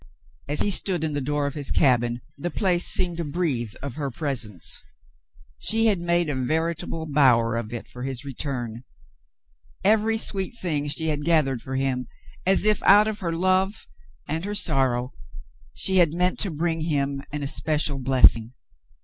[0.47, 3.97] As he stood in the door of his cabin, the place seemed to breathe of
[3.97, 4.81] her presence.
[5.59, 8.83] She had made a veritable bower of it for his return.
[9.83, 12.07] Every sweet thing she had gathered for him,
[12.47, 13.85] as if, out of her love
[14.27, 15.13] and her sorrow,
[15.71, 18.53] she had meant to bring to him an especial blessing.